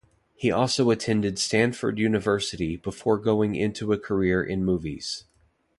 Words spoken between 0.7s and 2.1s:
attended Stanford